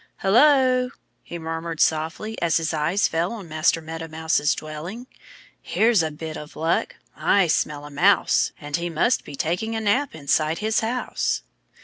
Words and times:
"Hullo!" 0.23 0.89
he 1.21 1.37
murmured 1.37 1.79
softly 1.79 2.41
as 2.41 2.57
his 2.57 2.73
eyes 2.73 3.07
fell 3.07 3.31
on 3.33 3.47
Master 3.47 3.81
Meadow 3.83 4.07
Mouse's 4.07 4.55
dwelling. 4.55 5.05
"Here's 5.61 6.01
a 6.01 6.09
bit 6.09 6.35
of 6.37 6.55
luck. 6.55 6.95
I 7.15 7.45
smell 7.45 7.85
a 7.85 7.91
Mouse. 7.91 8.51
And 8.59 8.77
he 8.77 8.89
must 8.89 9.23
be 9.23 9.35
taking 9.35 9.75
a 9.75 9.79
nap 9.79 10.15
inside 10.15 10.57
his 10.57 10.79
house." 10.79 11.43